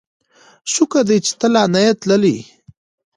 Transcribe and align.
شکر 0.73 1.01
دی 1.07 1.17
چې 1.25 1.31
ته 1.39 1.47
لا 1.53 1.63
نه 1.73 1.79
یې 1.85 1.93
تللی. 2.01 2.37